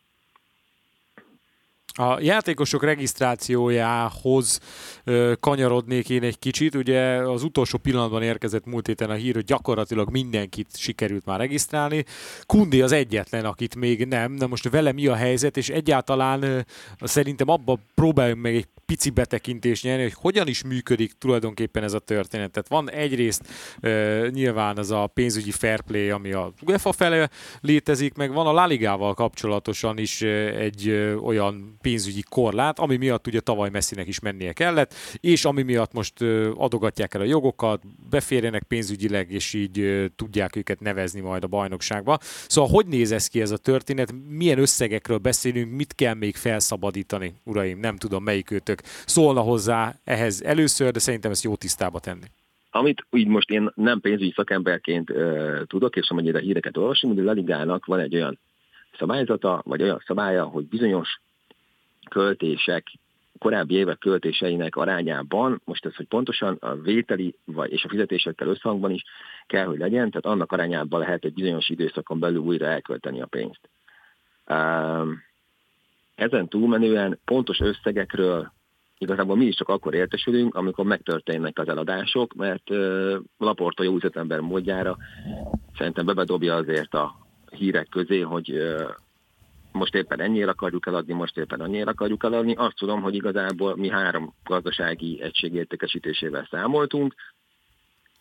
[1.98, 4.60] A játékosok regisztrációjához
[5.04, 6.76] ö, kanyarodnék én egy kicsit.
[6.76, 12.06] Ugye az utolsó pillanatban érkezett múlt héten a hír, hogy gyakorlatilag mindenkit sikerült már regisztrálni.
[12.46, 14.32] Kundi az egyetlen, akit még nem.
[14.32, 16.66] Na most vele mi a helyzet, és egyáltalán
[17.00, 22.00] szerintem abba próbáljunk meg egy pici betekintést nyerni, hogy hogyan is működik tulajdonképpen ez a
[22.00, 22.52] történet.
[22.52, 23.48] Tehát van egyrészt
[24.30, 27.30] nyilván az a pénzügyi fair play, ami a UEFA fele
[27.62, 33.40] létezik, meg van a La Ligával kapcsolatosan is egy olyan pénzügyi korlát, ami miatt ugye
[33.40, 36.22] tavaly messzinek is mennie kellett, és ami miatt most
[36.56, 42.18] adogatják el a jogokat, beférjenek pénzügyileg, és így tudják őket nevezni majd a bajnokságba.
[42.22, 44.14] Szóval hogy néz ez ki ez a történet?
[44.30, 47.80] Milyen összegekről beszélünk, mit kell még felszabadítani, uraim?
[47.80, 52.28] Nem tudom, melyik őtök szólna hozzá ehhez először, de szerintem ezt jó tisztába tenni.
[52.70, 57.32] Amit úgy most én nem pénzügyi szakemberként uh, tudok, és amennyire híreket olvasom, hogy a
[57.32, 58.40] Ligának van egy olyan
[58.98, 61.20] szabályzata, vagy olyan szabálya, hogy bizonyos
[62.10, 62.88] költések,
[63.40, 68.92] korábbi évek költéseinek arányában, most ez, hogy pontosan a vételi vagy, és a fizetésekkel összhangban
[68.92, 69.04] is
[69.48, 73.70] kell, hogy legyen, tehát annak arányában lehet egy bizonyos időszakon belül újra elkölteni a pénzt.
[76.16, 78.52] Ezen túlmenően pontos összegekről
[78.98, 84.40] igazából mi is csak akkor értesülünk, amikor megtörténnek az eladások, mert uh, Laporta jó üzletember
[84.40, 84.98] módjára
[85.78, 87.16] szerintem bebedobja azért a
[87.52, 88.76] hírek közé, hogy
[89.76, 92.54] most éppen ennyire akarjuk eladni, most éppen annyira akarjuk eladni.
[92.54, 97.16] Azt tudom, hogy igazából mi három gazdasági egység értékesítésével számoltunk,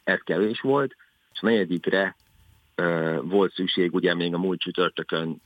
[0.04, 0.96] ez kevés volt,
[1.32, 2.16] és negyedikre
[2.76, 5.40] uh, volt szükség, ugye még a múlt csütörtökön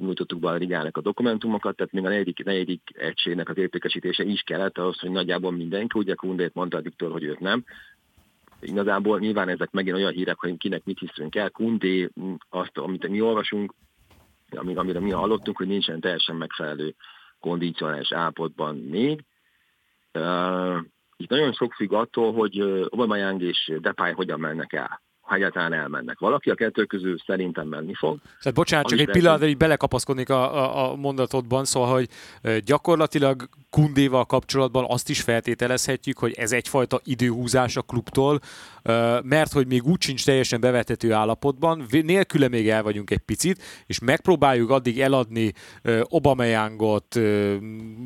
[0.00, 4.40] nyújtottuk be a Rigának a dokumentumokat, tehát még a negyedik, negyedik egységnek az értékesítése is
[4.40, 7.64] kellett ahhoz, hogy nagyjából mindenki, ugye Kundét mondta a Viktor, hogy őt nem.
[8.60, 11.50] Igazából nyilván ezek megint olyan hírek, hogy kinek mit hiszünk el.
[11.50, 12.08] Kundé,
[12.48, 13.74] azt, amit mi olvasunk,
[14.54, 16.94] amíg, amire mi hallottunk, hogy nincsen teljesen megfelelő
[17.40, 19.24] kondicionális állapotban még.
[20.14, 20.78] Uh,
[21.16, 25.00] itt nagyon sok függ attól, hogy Aubameyang és Depay hogyan mennek el
[25.30, 26.18] ha egyáltalán elmennek.
[26.18, 28.18] Valaki a kettő közül szerintem menni fog.
[28.42, 32.08] Tehát bocsánat, csak egy pillanat, hogy belekapaszkodnék a, a, a mondatodban, szóval, hogy
[32.64, 38.40] gyakorlatilag Kundéval kapcsolatban azt is feltételezhetjük, hogy ez egyfajta időhúzás a klubtól,
[39.22, 43.98] mert hogy még úgy sincs teljesen bevetető állapotban, nélküle még el vagyunk egy picit, és
[43.98, 45.52] megpróbáljuk addig eladni
[46.02, 47.20] Obameyangot,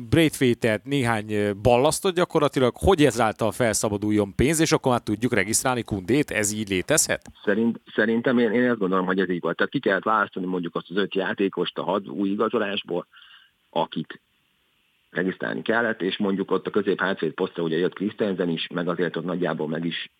[0.09, 6.51] Braithwaite-et, néhány ballasztot gyakorlatilag, hogy ezáltal felszabaduljon pénz, és akkor már tudjuk regisztrálni Kundét, ez
[6.51, 7.14] így létezhet?
[7.43, 9.55] Szerint, szerintem én, én azt gondolom, hogy ez így volt.
[9.55, 13.07] Tehát ki kellett választani mondjuk azt az öt játékost a hat új igazolásból,
[13.69, 14.19] akit
[15.09, 19.15] regisztrálni kellett, és mondjuk ott a közép hátvéd posztra ugye jött Christensen is, meg azért
[19.15, 20.11] ott nagyjából meg is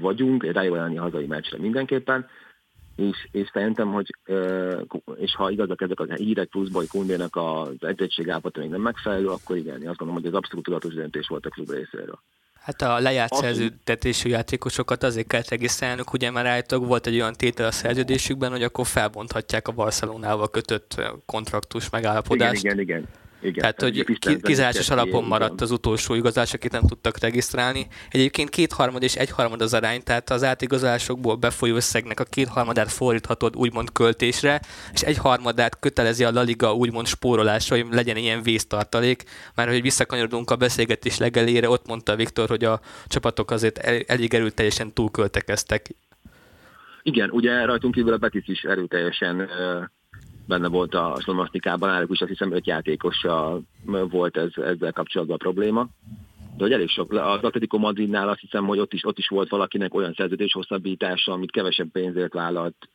[0.00, 2.28] vagyunk, rájövölni a hazai meccsre mindenképpen,
[2.96, 4.14] és, és szerintem, hogy
[5.16, 9.26] és ha igazak ezek a hírek pluszból, hogy Kundének az edzettség állapota még nem megfelelő,
[9.26, 12.18] akkor igen, azt gondolom, hogy ez abszolút tudatos döntés volt a klub részéről.
[12.78, 17.66] Hát a lejárt szerződtetésű játékosokat azért kell regisztrálnunk, ugye már állítólag volt egy olyan tétel
[17.66, 22.64] a szerződésükben, hogy akkor felbonthatják a Barcelonával kötött kontraktus megállapodást.
[22.64, 23.08] Igen, igen, igen.
[23.42, 27.86] Igen, Tehát, hogy kizárásos alapon maradt az utolsó igazolás, akit nem tudtak regisztrálni.
[28.10, 33.92] Egyébként kétharmad és egyharmad az arány, tehát az átigazolásokból befolyó összegnek a kétharmadát fordíthatod úgymond
[33.92, 34.60] költésre,
[34.92, 39.22] és egyharmadát kötelezi a La Liga úgymond spórolásra, hogy legyen ilyen vésztartalék.
[39.54, 44.92] Már hogy visszakanyarodunk a beszélgetés legelére, ott mondta Viktor, hogy a csapatok azért elég erőteljesen
[44.92, 45.86] túlköltekeztek.
[47.02, 49.48] Igen, ugye rajtunk kívül a Betis is erőteljesen
[50.50, 55.44] benne volt a szlomastikában, náluk is azt hiszem öt játékossal volt ez, ezzel kapcsolatban a
[55.44, 55.88] probléma.
[56.56, 59.48] De hogy elég sok, az Atletico Madridnál azt hiszem, hogy ott is, ott is volt
[59.48, 62.88] valakinek olyan szerződés hosszabbítása, amit kevesebb pénzért vállalt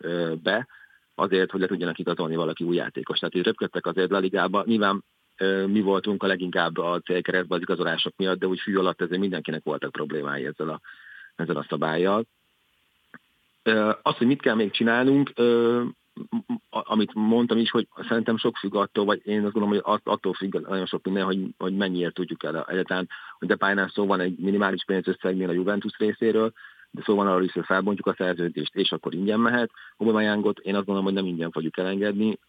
[0.43, 0.67] be,
[1.15, 3.19] azért, hogy le tudjanak igazolni valaki új játékos.
[3.19, 4.63] Tehát így röpködtek azért a ligába.
[4.65, 5.03] Nyilván
[5.65, 9.63] mi voltunk a leginkább a célkeresztben az igazolások miatt, de úgy fű alatt ezért mindenkinek
[9.63, 10.79] voltak problémái ezzel a,
[11.35, 12.25] ezzel a szabályjal.
[14.01, 15.33] Azt, hogy mit kell még csinálnunk,
[16.69, 20.57] amit mondtam is, hogy szerintem sok függ attól, vagy én azt gondolom, hogy attól függ
[20.57, 24.37] nagyon sok minden, hogy, hogy mennyiért tudjuk el egyáltalán, hogy de pályánál szó van egy
[24.37, 26.51] minimális pénzösszegnél a Juventus részéről,
[26.91, 29.71] de szó van arról is, hogy felbontjuk a szerződést, és akkor ingyen mehet.
[29.97, 32.39] Aubameyangot én azt gondolom, hogy nem ingyen fogjuk elengedni,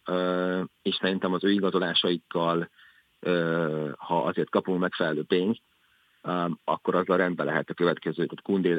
[0.81, 2.69] és szerintem az ő igazolásaikkal,
[3.97, 5.61] ha azért kapunk megfelelő pénzt,
[6.63, 8.73] akkor az a rendben lehet a következő, tehát Kundé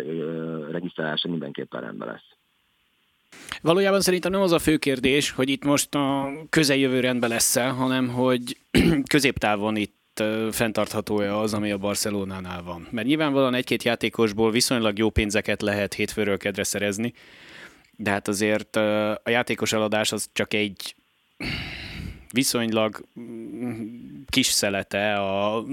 [0.71, 2.38] regisztrálása mindenképpen rendben lesz.
[3.63, 8.09] Valójában szerintem nem az a fő kérdés, hogy itt most a közeljövő rendben lesz-e, hanem
[8.09, 8.57] hogy
[9.13, 9.97] középtávon itt
[10.51, 12.89] fenntartható-e az, ami a Barcelonánál van.
[12.91, 17.13] Mert nyilvánvalóan egy-két játékosból viszonylag jó pénzeket lehet hétfőről kedre szerezni,
[17.97, 18.77] de hát azért
[19.23, 20.95] a játékos eladás az csak egy
[22.33, 23.05] viszonylag
[24.27, 25.65] kis szelete a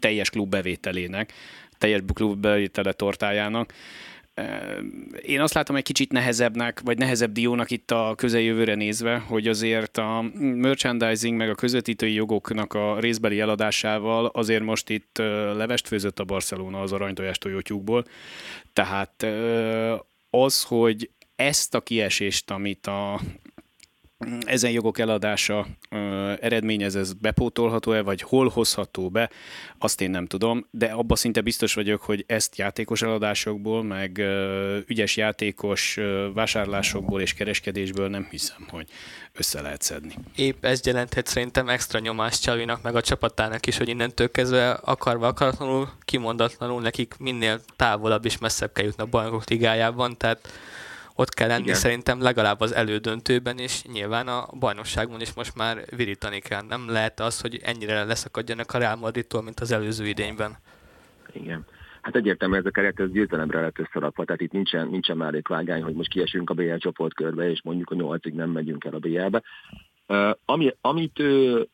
[0.00, 1.32] teljes klub bevételének,
[1.78, 3.72] teljes klub bevétele tortájának.
[5.22, 9.98] Én azt látom egy kicsit nehezebbnek, vagy nehezebb diónak itt a közeljövőre nézve, hogy azért
[9.98, 15.18] a merchandising meg a közvetítői jogoknak a részbeli eladásával azért most itt
[15.56, 18.04] levest főzött a Barcelona az aranytojás tojótyúkból.
[18.72, 19.26] Tehát
[20.30, 23.20] az, hogy ezt a kiesést, amit a,
[24.40, 29.30] ezen jogok eladása ö, eredményez, ez bepótolható-e, vagy hol hozható be,
[29.78, 34.78] azt én nem tudom, de abban szinte biztos vagyok, hogy ezt játékos eladásokból, meg ö,
[34.86, 38.88] ügyes játékos ö, vásárlásokból és kereskedésből nem hiszem, hogy
[39.32, 40.14] össze lehet szedni.
[40.36, 45.26] Épp ez jelenthet szerintem extra nyomást Csavinak, meg a csapatának is, hogy innentől kezdve akarva
[45.26, 50.48] akaratlanul, kimondatlanul nekik minél távolabb és messzebb kell jutni a bajnokok ligájában, tehát
[51.14, 51.74] ott kell lenni Igen.
[51.74, 56.62] szerintem legalább az elődöntőben, és nyilván a bajnokságban is most már virítani kell.
[56.68, 60.56] Nem lehet az, hogy ennyire leszakadjanak a Real Madridtól, mint az előző idényben.
[61.32, 61.64] Igen.
[62.02, 65.94] Hát egyértelműen ez a keret ez győzelemre lett összerakva, tehát itt nincsen, nincsen mellékvágány, hogy
[65.94, 69.42] most kiesünk a BL csoportkörbe, és mondjuk a nyolcig nem megyünk el a BL-be.
[70.44, 71.22] Ami, amit,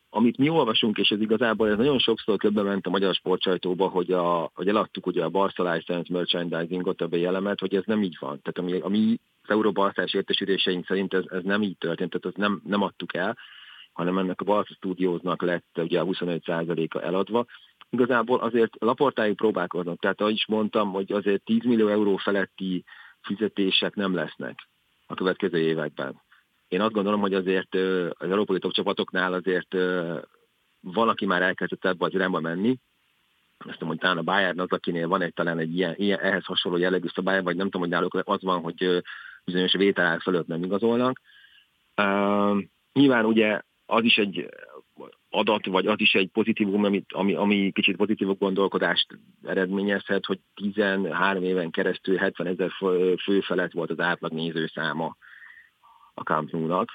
[0.09, 4.11] amit mi olvasunk, és ez igazából ez nagyon sokszor köbbe ment a magyar sportsajtóba, hogy,
[4.11, 8.41] a, hogy eladtuk ugye a Barca License Merchandisingot, a BL-emet, hogy ez nem így van.
[8.41, 12.61] Tehát ami, ami az Euróbarszás értesüléseink szerint ez, ez nem így történt, tehát ezt nem,
[12.65, 13.37] nem adtuk el,
[13.93, 17.45] hanem ennek a Barca Studiosnak lett ugye a 25%-a eladva.
[17.89, 22.83] Igazából azért laportáig próbálkoznak, tehát ahogy is mondtam, hogy azért 10 millió euró feletti
[23.21, 24.67] fizetések nem lesznek
[25.07, 26.21] a következő években
[26.71, 27.75] én azt gondolom, hogy azért
[28.09, 29.75] az európai top csapatoknál azért
[30.79, 32.77] valaki már elkezdett ebbe az irányba menni,
[33.57, 36.45] azt mondom, hogy talán a Bayern az, akinél van egy talán egy ilyen, ilyen ehhez
[36.45, 39.03] hasonló jellegű szabály, vagy nem tudom, hogy náluk az van, hogy
[39.45, 41.21] bizonyos vételár fölött nem igazolnak.
[41.97, 44.49] Uh, nyilván ugye az is egy
[45.29, 49.07] adat, vagy az is egy pozitívum, ami, ami, ami kicsit pozitívok gondolkodást
[49.43, 52.71] eredményezhet, hogy 13 éven keresztül 70 ezer
[53.23, 55.15] fő felett volt az átlag nézőszáma
[56.21, 56.89] a Camp Nou-nak.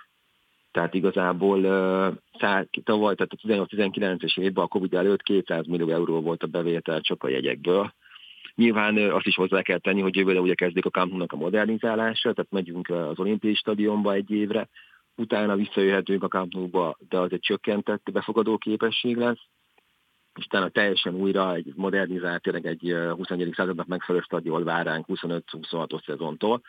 [0.70, 1.60] Tehát igazából
[2.84, 7.24] tavaly, tehát a 18-19-es évben a Covid előtt 200 millió euró volt a bevétel csak
[7.24, 7.92] a jegyekből.
[8.54, 12.32] Nyilván azt is hozzá kell tenni, hogy jövőre ugye kezdik a Camp Nou-nak a modernizálása,
[12.32, 14.68] tehát megyünk az olimpiai stadionba egy évre,
[15.16, 19.40] utána visszajöhetünk a Camp Nou-ba, de az egy csökkentett befogadó képesség lesz,
[20.34, 23.52] és utána teljesen újra egy modernizált, tényleg egy 21.
[23.56, 26.62] századnak megfelelő stadion vár ránk 25-26-os szezontól.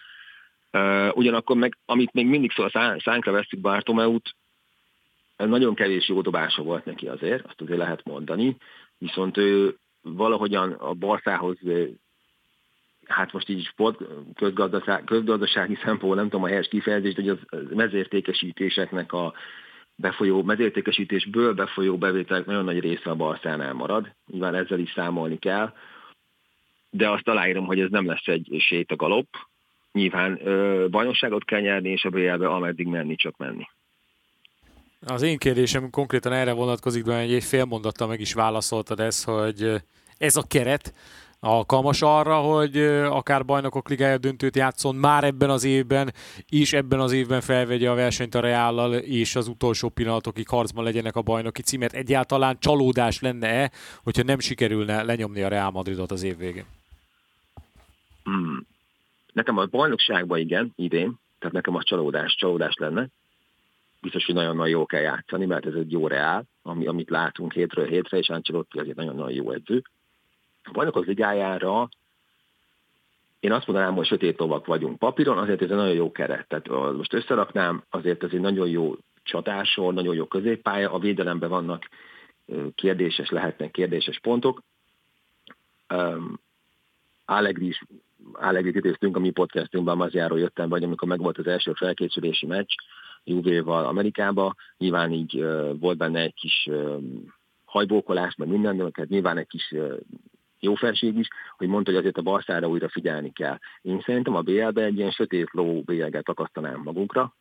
[1.13, 4.35] Ugyanakkor meg, amit még mindig szól a szánkra veszik Bartomeut,
[5.37, 8.57] nagyon kevés jó dobása volt neki azért, azt azért lehet mondani,
[8.97, 11.57] viszont ő valahogyan a Barszához
[13.07, 14.01] hát most így sport
[14.35, 19.33] közgazdaság, közgazdasági szempontból nem tudom a helyes kifejezést, hogy az mezértékesítéseknek a
[19.95, 24.15] befolyó, mezértékesítésből befolyó bevételek nagyon nagy része a Barszánál marad.
[24.31, 25.73] Nyilván ezzel is számolni kell,
[26.89, 29.27] de azt aláírom, hogy ez nem lesz egy sét a galop,
[29.97, 33.67] nyilván ö, bajnokságot kell nyerni, és a BL-be ameddig menni, csak menni.
[35.05, 39.81] Az én kérdésem konkrétan erre vonatkozik, de egy fél mondattal meg is válaszoltad ezt, hogy
[40.17, 40.93] ez a keret
[41.39, 42.77] alkalmas arra, hogy
[43.09, 46.13] akár bajnokok ligája döntőt játszon már ebben az évben,
[46.49, 51.15] és ebben az évben felvegye a versenyt a Reállal, és az utolsó pillanatokig harcban legyenek
[51.15, 51.93] a bajnoki címet.
[51.93, 53.71] Egyáltalán csalódás lenne-e,
[54.03, 56.65] hogyha nem sikerülne lenyomni a Real Madridot az év végén?
[58.23, 58.67] Hmm.
[59.37, 63.07] Nekem a bajnokságban igen, idén, tehát nekem az csalódás, csalódás lenne.
[64.01, 67.87] Biztos, hogy nagyon-nagyon jó kell játszani, mert ez egy jó reál, ami, amit látunk hétről
[67.87, 69.83] hétre, és Ancelotti azért nagyon-nagyon jó edző.
[70.63, 71.89] A bajnokok ligájára
[73.39, 76.47] én azt mondanám, hogy sötét lovak vagyunk papíron, azért ez egy nagyon jó keret.
[76.47, 81.89] Tehát most összeraknám, azért ez egy nagyon jó csatásor, nagyon jó középpálya, a védelemben vannak
[82.75, 84.61] kérdéses, lehetnek kérdéses pontok.
[85.89, 86.39] Um,
[87.25, 87.83] Allegri is
[88.61, 92.71] Idéztünk a mi podcastunkban, az járó jöttem, vagy amikor megvolt az első felkészülési meccs
[93.23, 95.45] Juvéval Amerikába, nyilván így
[95.79, 96.69] volt benne egy kis
[97.65, 99.73] hajbókolás, meg minden, de hát nyilván egy kis
[100.59, 103.57] jó felség is, hogy mondta, hogy azért a Barszára újra figyelni kell.
[103.81, 107.35] Én szerintem a BL-be egy ilyen sötét ló bélyeget takasztanám magunkra.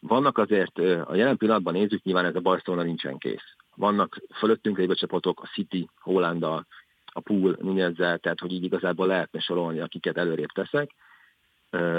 [0.00, 3.54] Vannak azért, a jelen pillanatban nézzük, nyilván ez a Barcelona nincsen kész.
[3.74, 6.66] Vannak fölöttünk lévő csapatok, a City, Hollanda,
[7.12, 10.90] a pool Nunezzel, tehát hogy így igazából lehetne sorolni, akiket előrébb teszek.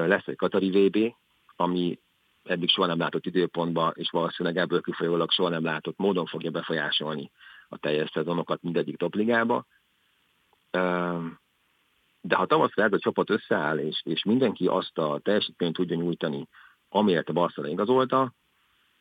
[0.08, 1.14] Lesz egy Katari VB,
[1.56, 2.00] ami
[2.44, 7.32] eddig soha nem látott időpontban, és valószínűleg ebből kifolyólag soha nem látott módon fogja befolyásolni
[7.70, 9.66] a teljes szezonokat mindegyik topligába.
[12.22, 16.48] De ha tavaszra ez a csapat összeáll, és, és mindenki azt a teljesítményt tudja nyújtani,
[16.90, 18.34] amiért a Barcelona igazolta,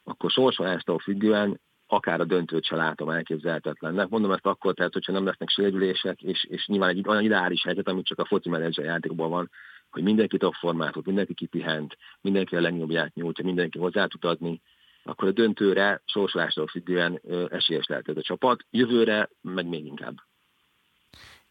[0.04, 1.60] akkor sorsolástól függően
[1.92, 4.08] akár a döntőt se látom elképzelhetetlennek.
[4.08, 7.88] Mondom ezt akkor, tehát hogyha nem lesznek sérülések, és, és nyilván egy olyan ideális helyzet,
[7.88, 9.50] amit csak a foci menedzser játékban van,
[9.90, 14.60] hogy mindenki top formátot, mindenki kipihent, mindenki a legjobbját nyújtja, mindenki hozzá tud adni,
[15.02, 18.64] akkor a döntőre sorsolástól függően esélyes lehet ez a csapat.
[18.70, 20.14] Jövőre meg még inkább.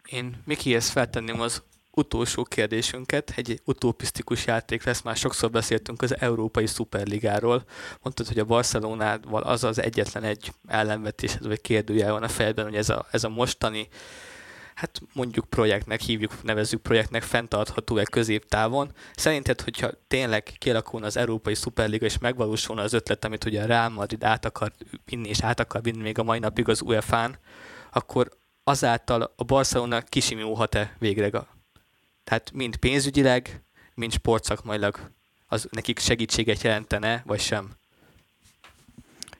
[0.05, 6.67] Én Mikihez feltenném az utolsó kérdésünket, egy utopisztikus játék lesz, már sokszor beszéltünk az Európai
[6.67, 7.63] Szuperligáról.
[8.01, 12.75] Mondtad, hogy a Barcelonával az az egyetlen egy ellenvetés, vagy kérdője van a fejben, hogy
[12.75, 13.87] ez a, ez a mostani
[14.75, 18.91] hát mondjuk projektnek hívjuk, nevezzük projektnek, fenntartható-e középtávon.
[19.15, 23.89] Szerinted, hogyha tényleg kialakulna az Európai Szuperliga és megvalósulna az ötlet, amit ugye a Real
[23.89, 24.71] Madrid át akar
[25.05, 27.37] vinni és át akar vinni még a mai napig az UEFA-n,
[27.91, 28.29] akkor
[28.63, 31.29] azáltal a Barcelona kisimulhat-e végre?
[32.31, 33.63] Tehát mind pénzügyileg,
[33.95, 35.11] mind sportszakmailag
[35.47, 37.69] az nekik segítséget jelentene, vagy sem?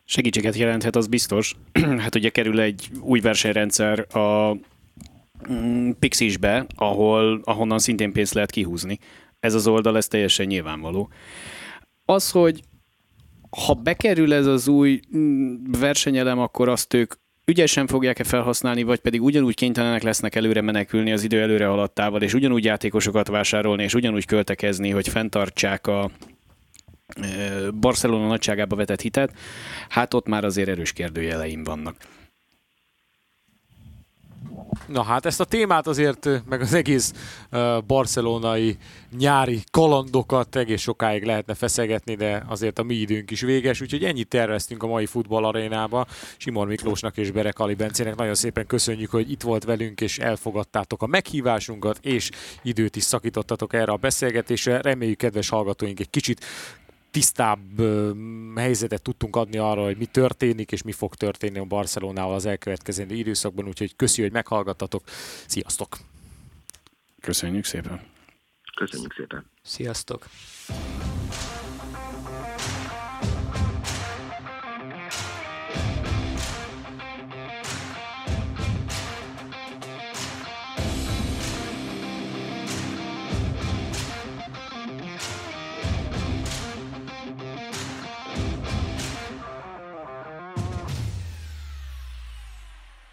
[0.03, 1.55] Segítséget jelenthet, az biztos.
[2.03, 4.57] hát ugye kerül egy új versenyrendszer a
[5.49, 8.99] Mm, Pixisbe, ahol, ahonnan szintén pénzt lehet kihúzni.
[9.39, 11.09] Ez az oldal, ez teljesen nyilvánvaló.
[12.05, 12.61] Az, hogy
[13.49, 17.13] ha bekerül ez az új mm, versenyelem, akkor azt ők
[17.45, 22.33] ügyesen fogják-e felhasználni, vagy pedig ugyanúgy kénytelenek lesznek előre menekülni az idő előre haladtával, és
[22.33, 26.11] ugyanúgy játékosokat vásárolni, és ugyanúgy költekezni, hogy fenntartsák a
[27.73, 29.33] Barcelona nagyságába vetett hitet,
[29.89, 31.95] hát ott már azért erős kérdőjeleim vannak.
[34.91, 37.13] Na hát ezt a témát azért, meg az egész
[37.87, 38.77] barcelonai
[39.17, 44.27] nyári kalandokat egész sokáig lehetne feszegetni, de azért a mi időnk is véges, úgyhogy ennyit
[44.27, 46.05] terveztünk a mai futballarénába.
[46.37, 51.01] Simon Miklósnak és Berek Ali Bencének nagyon szépen köszönjük, hogy itt volt velünk, és elfogadtátok
[51.01, 52.29] a meghívásunkat, és
[52.61, 54.81] időt is szakítottatok erre a beszélgetésre.
[54.81, 56.45] Reméljük, kedves hallgatóink, egy kicsit
[57.11, 57.81] tisztább
[58.55, 63.15] helyzetet tudtunk adni arra, hogy mi történik, és mi fog történni a Barcelonával az elkövetkezendő
[63.15, 65.03] időszakban, úgyhogy köszi, hogy meghallgattatok.
[65.47, 65.97] Sziasztok!
[67.21, 68.01] Köszönjük szépen!
[68.75, 69.45] Köszönjük szépen!
[69.61, 70.27] Sziasztok!